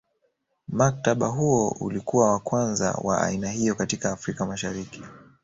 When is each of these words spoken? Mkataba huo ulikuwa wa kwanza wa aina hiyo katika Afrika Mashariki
Mkataba 0.67 1.27
huo 1.27 1.69
ulikuwa 1.79 2.31
wa 2.31 2.39
kwanza 2.39 2.91
wa 2.91 3.21
aina 3.21 3.51
hiyo 3.51 3.75
katika 3.75 4.11
Afrika 4.11 4.45
Mashariki 4.45 5.03